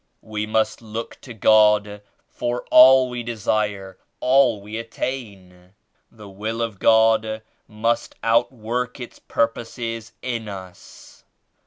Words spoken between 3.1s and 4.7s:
desire, all